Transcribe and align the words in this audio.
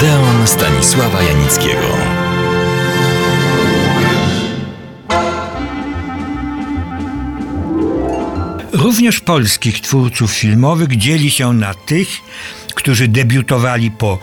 Odeon 0.00 0.46
Stanisława 0.46 1.22
Janickiego. 1.22 1.86
Również 8.72 9.20
polskich 9.20 9.80
twórców 9.80 10.32
filmowych 10.32 10.96
dzieli 10.96 11.30
się 11.30 11.52
na 11.52 11.74
tych, 11.74 12.08
którzy 12.74 13.08
debiutowali 13.08 13.90
po 13.90 14.18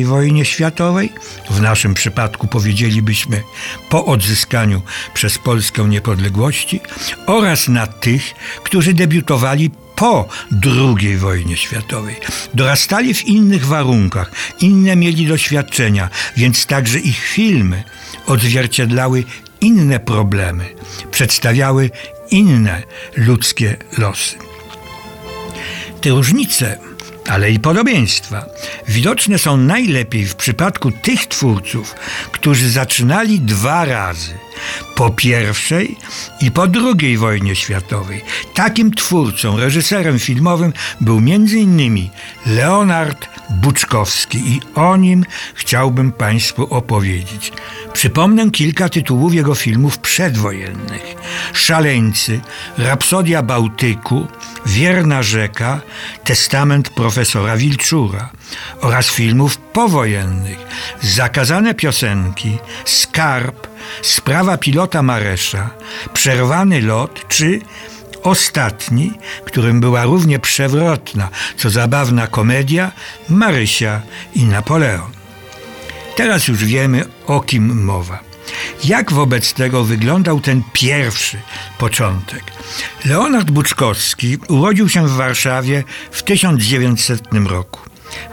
I 0.00 0.04
wojnie 0.04 0.44
światowej, 0.44 1.12
w 1.50 1.60
naszym 1.60 1.94
przypadku 1.94 2.46
powiedzielibyśmy 2.46 3.42
po 3.90 4.06
odzyskaniu 4.06 4.82
przez 5.14 5.38
Polskę 5.38 5.84
niepodległości, 5.84 6.80
oraz 7.26 7.68
na 7.68 7.86
tych, 7.86 8.34
którzy 8.64 8.94
debiutowali 8.94 9.70
po 9.96 10.28
II 10.66 11.16
wojnie 11.16 11.56
światowej. 11.56 12.16
Dorastali 12.54 13.14
w 13.14 13.24
innych 13.24 13.66
warunkach, 13.66 14.32
inne 14.60 14.96
mieli 14.96 15.26
doświadczenia, 15.26 16.08
więc 16.36 16.66
także 16.66 16.98
ich 16.98 17.18
filmy 17.18 17.84
odzwierciedlały 18.26 19.24
inne 19.60 20.00
problemy, 20.00 20.74
przedstawiały 21.10 21.90
inne 22.30 22.82
ludzkie 23.16 23.76
losy. 23.98 24.36
Te 26.00 26.10
różnice 26.10 26.78
ale 27.28 27.50
i 27.50 27.60
podobieństwa. 27.60 28.46
Widoczne 28.88 29.38
są 29.38 29.56
najlepiej 29.56 30.26
w 30.26 30.34
przypadku 30.34 30.90
tych 30.90 31.26
twórców, 31.26 31.94
którzy 32.32 32.70
zaczynali 32.70 33.40
dwa 33.40 33.84
razy. 33.84 34.34
Po 34.94 35.10
pierwszej 35.10 35.96
i 36.40 36.50
po 36.50 36.66
drugiej 36.66 37.18
wojnie 37.18 37.56
światowej. 37.56 38.24
Takim 38.54 38.94
twórcą, 38.94 39.56
reżyserem 39.56 40.18
filmowym 40.18 40.72
był 41.00 41.18
m.in. 41.18 42.08
Leonard 42.46 43.28
Buczkowski 43.52 44.38
i 44.38 44.60
o 44.74 44.96
nim 44.96 45.24
chciałbym 45.54 46.12
Państwu 46.12 46.74
opowiedzieć. 46.74 47.52
Przypomnę 47.92 48.50
kilka 48.50 48.88
tytułów 48.88 49.34
jego 49.34 49.54
filmów 49.54 49.98
przedwojennych: 49.98 51.14
Szaleńcy, 51.52 52.40
Rapsodia 52.78 53.42
Bałtyku, 53.42 54.26
Wierna 54.66 55.22
rzeka, 55.22 55.80
Testament 56.24 56.90
profesora 56.90 57.56
Wilczura 57.56 58.30
oraz 58.80 59.10
filmów 59.10 59.56
powojennych: 59.58 60.58
Zakazane 61.00 61.74
piosenki, 61.74 62.58
Skarb, 62.84 63.66
Sprawa 64.02 64.56
pilota 64.56 65.02
Maresza, 65.02 65.70
Przerwany 66.12 66.82
lot 66.82 67.28
czy 67.28 67.60
ostatni, 68.22 69.12
którym 69.44 69.80
była 69.80 70.04
równie 70.04 70.38
przewrotna, 70.38 71.28
co 71.56 71.70
zabawna 71.70 72.26
komedia 72.26 72.92
Marysia 73.28 74.00
i 74.34 74.44
Napoleon. 74.44 75.10
Teraz 76.16 76.48
już 76.48 76.64
wiemy, 76.64 77.04
o 77.26 77.40
kim 77.40 77.84
mowa. 77.84 78.18
Jak 78.84 79.12
wobec 79.12 79.52
tego 79.52 79.84
wyglądał 79.84 80.40
ten 80.40 80.62
pierwszy 80.72 81.38
początek? 81.78 82.42
Leonard 83.04 83.50
Buczkowski 83.50 84.38
urodził 84.48 84.88
się 84.88 85.08
w 85.08 85.12
Warszawie 85.12 85.84
w 86.10 86.22
1900 86.22 87.22
roku. 87.46 87.80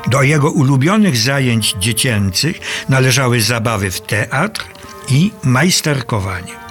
Do 0.07 0.23
jego 0.23 0.51
ulubionych 0.51 1.17
zajęć 1.17 1.75
dziecięcych 1.79 2.59
należały 2.89 3.41
zabawy 3.41 3.91
w 3.91 4.01
teatr 4.01 4.65
i 5.09 5.31
majsterkowanie. 5.43 6.68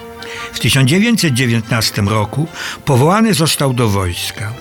W 0.53 0.61
1919 0.61 2.03
roku 2.03 2.47
powołany 2.85 3.35
został 3.35 3.75
do 3.75 3.89
wojska. 3.89 4.53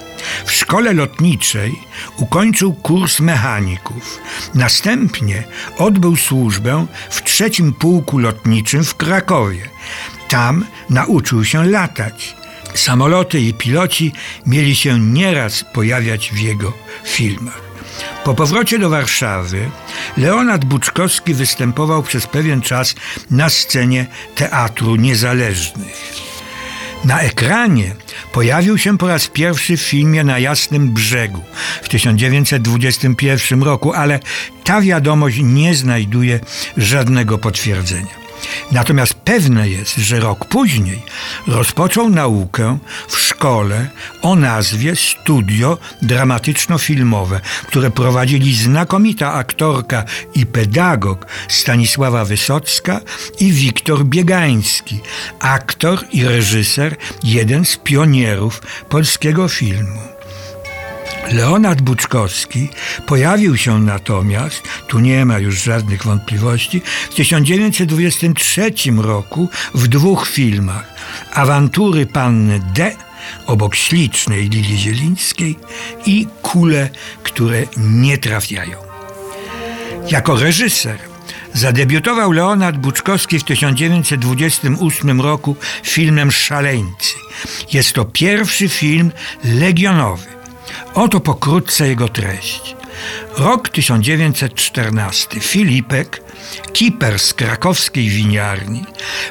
W 0.46 0.52
szkole 0.52 0.94
lotniczej 0.94 1.80
ukończył 2.18 2.74
kurs 2.74 3.20
mechaników. 3.20 4.20
Następnie 4.54 5.44
odbył 5.78 6.16
służbę 6.16 6.86
w 7.10 7.24
trzecim 7.24 7.74
pułku 7.74 8.20
lotniczym 8.20 8.84
w 8.84 8.96
Krakowie. 8.96 9.70
Tam 10.30 10.66
nauczył 10.90 11.46
się 11.46 11.66
latać. 11.66 12.36
Samoloty 12.74 13.40
i 13.40 13.54
piloci 13.54 14.12
mieli 14.46 14.76
się 14.76 15.00
nieraz 15.00 15.66
pojawiać 15.74 16.32
w 16.32 16.40
jego 16.40 16.74
filmach. 17.04 17.67
Po 18.24 18.34
powrocie 18.34 18.80
do 18.80 18.90
Warszawy 18.90 19.70
Leonard 20.18 20.66
Buczkowski 20.66 21.34
występował 21.34 22.04
przez 22.04 22.28
pewien 22.28 22.62
czas 22.62 22.96
na 23.32 23.50
scenie 23.50 24.06
Teatru 24.36 24.96
Niezależnych. 24.96 26.28
Na 27.06 27.20
ekranie 27.20 27.96
pojawił 28.32 28.78
się 28.78 28.98
po 28.98 29.08
raz 29.08 29.28
pierwszy 29.28 29.78
w 29.78 29.82
filmie 29.82 30.24
Na 30.24 30.40
Jasnym 30.40 30.90
Brzegu 30.94 31.42
w 31.84 31.90
1921 31.90 33.64
roku, 33.64 33.94
ale 33.94 34.20
ta 34.64 34.82
wiadomość 34.82 35.38
nie 35.44 35.76
znajduje 35.76 36.40
żadnego 36.78 37.38
potwierdzenia. 37.38 38.28
Natomiast 38.72 39.14
pewne 39.14 39.70
jest, 39.70 39.96
że 39.96 40.20
rok 40.20 40.46
później 40.46 41.02
rozpoczął 41.48 42.10
naukę 42.10 42.78
w 43.08 43.18
szkole 43.38 43.90
o 44.22 44.36
nazwie 44.36 44.96
Studio 44.96 45.78
Dramatyczno-Filmowe, 46.02 47.40
które 47.68 47.92
prowadzili 47.92 48.56
znakomita 48.56 49.34
aktorka 49.34 50.04
i 50.36 50.46
pedagog 50.46 51.26
Stanisława 51.48 52.26
Wysocka 52.26 53.00
i 53.40 53.52
Wiktor 53.52 54.06
Biegański, 54.06 55.00
aktor 55.40 56.00
i 56.12 56.24
reżyser, 56.24 56.96
jeden 57.24 57.66
z 57.66 57.78
pionierów 57.78 58.62
polskiego 58.90 59.48
filmu. 59.48 60.02
Leonard 61.32 61.82
Buczkowski 61.82 62.70
pojawił 63.06 63.58
się 63.58 63.80
natomiast, 63.80 64.64
tu 64.88 65.00
nie 65.00 65.26
ma 65.26 65.40
już 65.40 65.64
żadnych 65.64 66.04
wątpliwości, 66.04 66.82
w 67.12 67.16
1923 67.16 68.72
roku 68.98 69.50
w 69.74 69.88
dwóch 69.88 70.28
filmach 70.28 70.86
Awantury 71.34 72.06
Panny 72.06 72.60
D 72.74 73.07
obok 73.46 73.76
ślicznej 73.76 74.50
Lili 74.50 74.78
Zielińskiej 74.78 75.60
i 76.06 76.28
Kule, 76.42 76.90
które 77.24 77.64
nie 77.78 78.18
trafiają. 78.18 78.78
Jako 80.12 80.36
reżyser 80.36 80.98
zadebiutował 81.54 82.32
Leonard 82.32 82.78
Buczkowski 82.78 83.40
w 83.40 83.44
1928 83.44 85.22
roku 85.22 85.56
filmem 85.84 86.32
Szaleńcy. 86.32 87.14
Jest 87.74 87.94
to 87.94 88.06
pierwszy 88.06 88.70
film 88.70 89.12
legionowy 89.44 90.38
Oto 90.98 91.20
pokrótce 91.20 91.88
jego 91.88 92.10
treść. 92.10 92.76
Rok 93.38 93.70
1914. 93.70 95.40
Filipek, 95.40 96.22
kiper 96.74 97.20
z 97.20 97.34
krakowskiej 97.34 98.10
winiarni, 98.10 98.86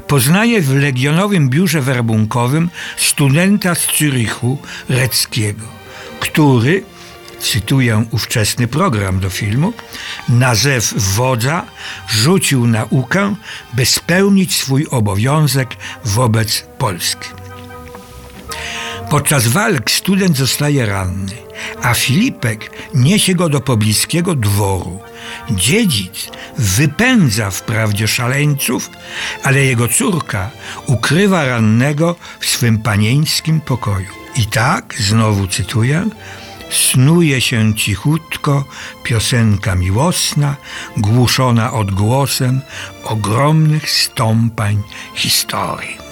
poznaje 0.06 0.62
w 0.62 0.75
Legionowym 0.75 1.49
Biurze 1.49 1.81
Werbunkowym 1.81 2.71
studenta 2.97 3.75
z 3.75 3.87
Zürichu, 3.87 4.59
Reckiego, 4.88 5.66
który, 6.21 6.82
cytuję 7.38 8.04
ówczesny 8.10 8.66
program 8.66 9.21
do 9.21 9.31
filmu, 9.31 9.72
na 10.28 10.54
zew 10.54 10.94
wodza 10.97 11.65
rzucił 12.09 12.66
naukę, 12.66 13.34
by 13.75 13.87
spełnić 13.87 14.56
swój 14.56 14.87
obowiązek 14.91 15.77
wobec 16.04 16.66
Polski. 16.78 17.45
Podczas 19.10 19.46
walk 19.46 19.90
student 19.90 20.36
zostaje 20.36 20.86
ranny, 20.86 21.36
a 21.82 21.94
Filipek 21.94 22.70
niesie 22.94 23.34
go 23.34 23.48
do 23.48 23.60
pobliskiego 23.60 24.34
dworu. 24.34 25.00
Dziedzic 25.50 26.30
wypędza 26.58 27.50
wprawdzie 27.50 28.08
szaleńców, 28.08 28.90
ale 29.42 29.64
jego 29.64 29.88
córka 29.88 30.50
ukrywa 30.86 31.44
rannego 31.44 32.16
w 32.40 32.46
swym 32.46 32.78
panieńskim 32.78 33.60
pokoju. 33.60 34.10
I 34.36 34.46
tak, 34.46 34.94
znowu 34.98 35.46
cytuję, 35.46 36.08
snuje 36.70 37.40
się 37.40 37.74
cichutko 37.74 38.64
piosenka 39.02 39.74
miłosna, 39.74 40.56
głuszona 40.97 41.72
odgłosem 41.72 42.60
ogromnych 43.04 43.91
stąpań 43.91 44.82
historii. 45.14 46.05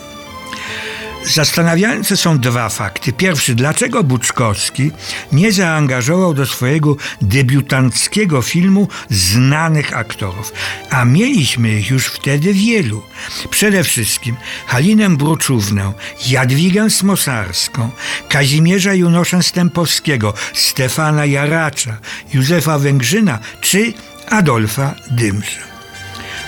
Zastanawiające 1.25 2.17
są 2.17 2.38
dwa 2.38 2.69
fakty. 2.69 3.12
Pierwszy, 3.12 3.55
dlaczego 3.55 4.05
Buczkowski 4.05 4.91
nie 5.32 5.53
zaangażował 5.53 6.35
do 6.35 6.47
swojego 6.47 6.97
debiutanckiego 7.23 8.43
filmu 8.43 8.88
znanych 9.11 9.97
aktorów, 9.97 10.53
a 10.91 11.05
mieliśmy 11.05 11.79
ich 11.79 11.91
już 11.91 12.06
wtedy 12.06 12.53
wielu. 12.53 13.03
Przede 13.50 13.85
wszystkim 13.85 14.37
Halinę 14.67 15.11
Bruczownę, 15.11 15.93
Jadwigę 16.26 16.91
Smosarską, 16.91 17.91
Kazimierza 18.29 18.94
Junosza 18.94 19.43
Stępowskiego, 19.43 20.35
Stefana 20.55 21.25
Jaracza, 21.25 21.97
Józefa 22.35 22.79
Węgrzyna 22.79 23.38
czy 23.61 23.93
Adolfa 24.31 24.94
Dymsza. 25.11 25.74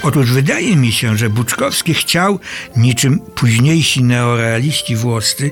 Otóż 0.03 0.33
wydaje 0.33 0.77
mi 0.77 0.93
się, 0.93 1.17
że 1.17 1.31
Buczkowski 1.31 1.95
chciał, 1.95 2.41
niczym 2.77 3.19
późniejsi 3.19 4.03
neorealiści 4.05 4.97
włoscy, 4.97 5.51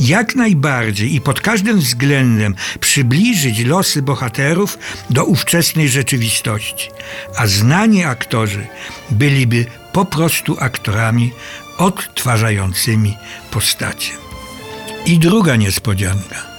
jak 0.00 0.34
najbardziej 0.34 1.14
i 1.14 1.20
pod 1.20 1.40
każdym 1.40 1.78
względem 1.78 2.54
przybliżyć 2.80 3.64
losy 3.64 4.02
bohaterów 4.02 4.78
do 5.10 5.24
ówczesnej 5.24 5.88
rzeczywistości, 5.88 6.90
a 7.36 7.46
znani 7.46 8.04
aktorzy 8.04 8.66
byliby 9.10 9.66
po 9.92 10.04
prostu 10.04 10.56
aktorami 10.60 11.32
odtwarzającymi 11.78 13.16
postacie. 13.50 14.12
I 15.06 15.18
druga 15.18 15.56
niespodzianka. 15.56 16.55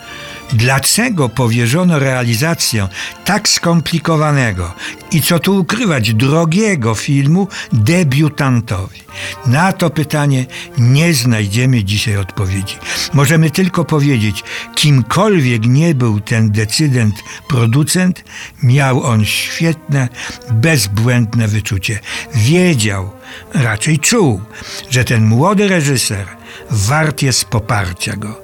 Dlaczego 0.53 1.29
powierzono 1.29 1.99
realizację 1.99 2.87
tak 3.25 3.49
skomplikowanego 3.49 4.73
i 5.11 5.21
co 5.21 5.39
tu 5.39 5.59
ukrywać 5.59 6.13
drogiego 6.13 6.95
filmu 6.95 7.47
debiutantowi? 7.73 9.01
Na 9.45 9.73
to 9.73 9.89
pytanie 9.89 10.45
nie 10.77 11.13
znajdziemy 11.13 11.83
dzisiaj 11.83 12.17
odpowiedzi. 12.17 12.75
Możemy 13.13 13.51
tylko 13.51 13.85
powiedzieć, 13.85 14.43
kimkolwiek 14.75 15.65
nie 15.65 15.95
był 15.95 16.19
ten 16.19 16.51
decydent, 16.51 17.15
producent, 17.47 18.23
miał 18.63 19.03
on 19.03 19.25
świetne, 19.25 20.09
bezbłędne 20.51 21.47
wyczucie. 21.47 21.99
Wiedział, 22.35 23.11
raczej 23.53 23.99
czuł, 23.99 24.41
że 24.89 25.03
ten 25.03 25.25
młody 25.25 25.67
reżyser 25.67 26.25
wart 26.71 27.21
jest 27.21 27.45
poparcia 27.45 28.15
go 28.15 28.41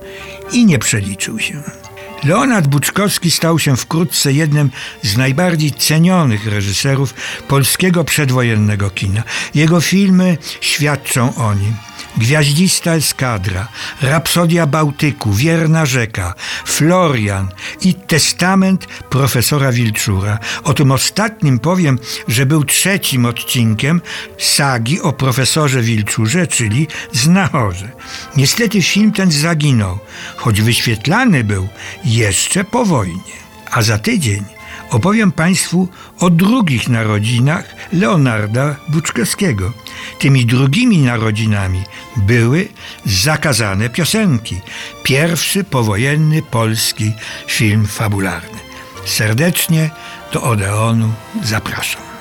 i 0.52 0.66
nie 0.66 0.80
przeliczył 0.80 1.40
się. 1.40 1.83
Leonard 2.26 2.68
Buczkowski 2.68 3.32
stał 3.32 3.60
się 3.60 3.78
wkrótce 3.78 4.34
jednym 4.34 4.72
z 5.02 5.18
najbardziej 5.18 5.72
cenionych 5.72 6.48
reżyserów 6.48 7.14
polskiego 7.48 8.04
przedwojennego 8.04 8.90
kina. 8.90 9.24
Jego 9.56 9.82
filmy 9.82 10.38
świadczą 10.62 11.36
o 11.36 11.54
nim. 11.54 11.74
Gwiaździsta 12.18 12.92
eskadra, 12.92 13.68
Rapsodia 14.02 14.68
Bałtyku, 14.68 15.34
Wierna 15.34 15.86
rzeka, 15.86 16.34
Florian 16.66 17.48
i 17.82 17.94
Testament 17.94 18.88
profesora 19.10 19.72
Wilczura. 19.72 20.40
O 20.64 20.74
tym 20.74 20.92
ostatnim 20.92 21.60
powiem, 21.60 22.00
że 22.28 22.46
był 22.46 22.64
trzecim 22.64 23.26
odcinkiem 23.26 24.02
sagi 24.40 25.02
o 25.02 25.14
profesorze 25.14 25.82
Wilczurze, 25.82 26.48
czyli 26.48 26.88
Znachorze. 27.12 27.92
Niestety 28.38 28.82
film 28.82 29.12
ten 29.12 29.32
zaginął, 29.32 30.00
choć 30.36 30.62
wyświetlany 30.62 31.44
był 31.44 31.68
jeszcze 32.06 32.64
po 32.64 32.86
wojnie. 32.86 33.34
A 33.72 33.82
za 33.82 33.98
tydzień 33.98 34.44
opowiem 34.90 35.32
Państwu 35.32 35.88
o 36.20 36.30
drugich 36.30 36.90
narodzinach 36.90 37.76
Leonarda 37.94 38.76
Buczkowskiego. 38.90 39.74
Tymi 40.20 40.46
drugimi 40.46 40.98
narodzinami 40.98 41.84
były 42.16 42.68
zakazane 43.06 43.90
piosenki. 43.90 44.62
Pierwszy 45.04 45.64
powojenny 45.64 46.42
polski 46.42 47.12
film 47.48 47.88
fabularny. 47.88 48.60
Serdecznie 49.06 49.90
do 50.34 50.42
Odeonu 50.44 51.14
zapraszam. 51.44 52.13